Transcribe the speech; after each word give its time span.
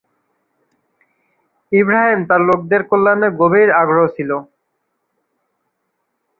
ইবরাহিম 1.71 2.19
তাঁর 2.29 2.41
লোকদের 2.49 2.81
কল্যাণে 2.89 3.27
গভীর 3.41 3.69
আগ্রহ 3.81 4.05
ছিল। 4.15 4.31